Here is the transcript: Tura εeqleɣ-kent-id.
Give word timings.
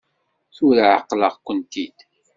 Tura 0.55 0.85
εeqleɣ-kent-id. 0.95 1.97